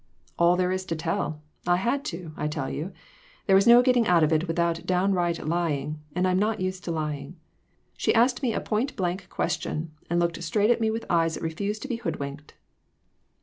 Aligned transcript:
"All 0.39 0.55
there 0.55 0.71
is 0.71 0.83
to 0.85 0.95
tell; 0.95 1.43
I 1.67 1.75
had 1.75 2.03
to, 2.05 2.33
I 2.35 2.47
tell 2.47 2.71
you. 2.71 2.91
There 3.45 3.55
was 3.55 3.67
no 3.67 3.83
getting 3.83 4.07
out 4.07 4.23
of 4.23 4.33
it 4.33 4.47
without 4.47 4.83
downright 4.87 5.45
lying; 5.45 5.99
and 6.15 6.27
I'm 6.27 6.39
not 6.39 6.59
used 6.59 6.83
to 6.85 6.91
lying. 6.91 7.35
She 7.97 8.11
asked 8.15 8.41
me 8.41 8.51
a 8.51 8.61
point 8.61 8.95
blank 8.95 9.29
question, 9.29 9.91
and 10.09 10.19
looked 10.19 10.41
straight 10.41 10.71
at 10.71 10.81
me 10.81 10.89
with 10.89 11.05
eyes 11.07 11.35
that 11.35 11.43
refused 11.43 11.83
to 11.83 11.87
be 11.87 11.97
hoodwinked." 11.97 12.55